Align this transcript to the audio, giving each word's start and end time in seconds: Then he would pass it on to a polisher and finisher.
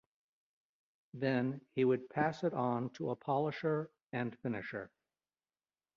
Then 1.13 1.61
he 1.75 1.85
would 1.85 2.09
pass 2.09 2.43
it 2.43 2.55
on 2.55 2.89
to 2.93 3.11
a 3.11 3.15
polisher 3.15 3.91
and 4.11 4.35
finisher. 4.39 4.89